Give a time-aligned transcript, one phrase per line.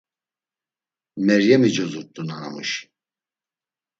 [1.25, 2.81] Meryemi cozurt̆u nanamuşi.